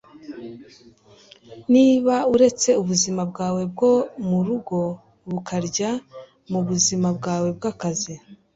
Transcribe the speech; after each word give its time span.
niba 1.73 2.15
uretse 2.33 2.69
ubuzima 2.81 3.21
bwawe 3.31 3.61
bwo 3.71 3.93
mu 4.27 4.39
rugo 4.47 4.79
bukarya 5.29 5.89
mu 6.51 6.59
buzima 6.67 7.07
bwawe 7.17 7.49
bw'akazi 7.57 8.13